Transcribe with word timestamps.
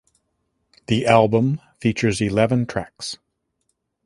The 0.87 1.05
album 1.05 1.61
features 1.79 2.21
eleven 2.21 2.65
tracks. 2.65 3.17